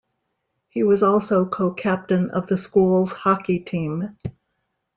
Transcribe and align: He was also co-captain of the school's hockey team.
He 0.69 0.81
was 0.81 1.03
also 1.03 1.45
co-captain 1.45 2.31
of 2.31 2.47
the 2.47 2.57
school's 2.57 3.11
hockey 3.13 3.59
team. 3.59 4.17